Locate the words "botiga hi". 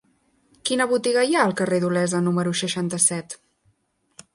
0.93-1.37